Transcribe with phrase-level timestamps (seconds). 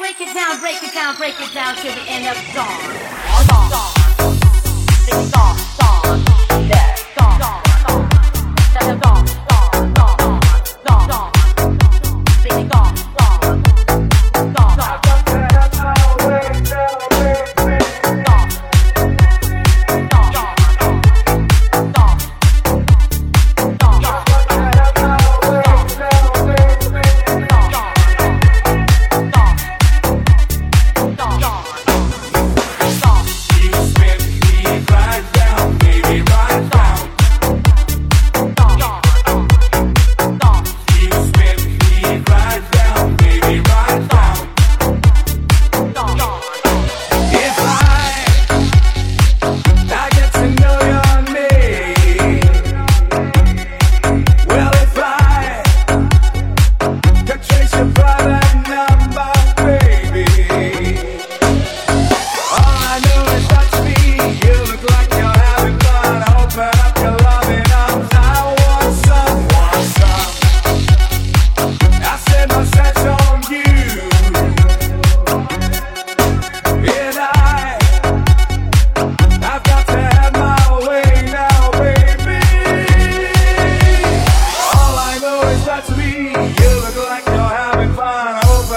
[0.00, 2.80] break it down, break it down, break it down till the end of the Song.
[3.46, 5.30] Song.
[5.30, 5.69] Song.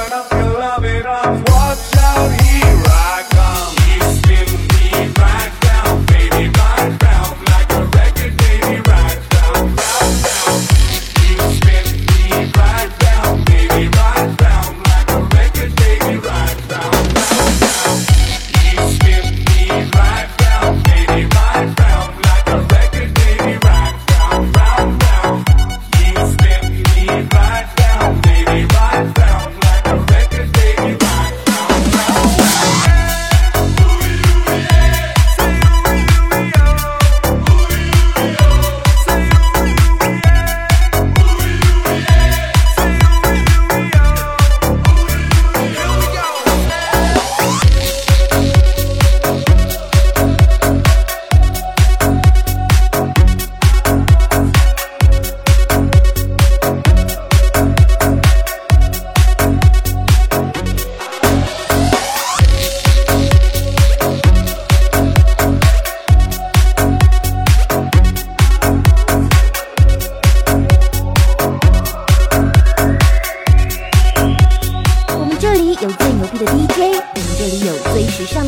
[0.00, 1.48] turn up your love it off.
[1.48, 1.89] What's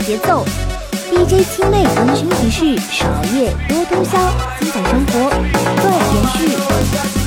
[0.00, 0.44] 节奏。
[1.10, 4.18] Dj 清妹温馨提示少熬夜多通宵
[4.60, 5.30] 精彩生活。
[5.80, 7.25] 断延续